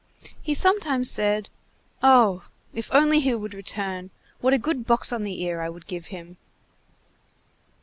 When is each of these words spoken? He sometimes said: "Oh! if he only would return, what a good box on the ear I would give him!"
He 0.41 0.55
sometimes 0.55 1.11
said: 1.11 1.47
"Oh! 2.01 2.45
if 2.73 2.87
he 2.89 2.93
only 2.97 3.35
would 3.35 3.53
return, 3.53 4.09
what 4.39 4.51
a 4.51 4.57
good 4.57 4.87
box 4.87 5.11
on 5.13 5.23
the 5.23 5.43
ear 5.43 5.61
I 5.61 5.69
would 5.69 5.85
give 5.85 6.07
him!" 6.07 6.37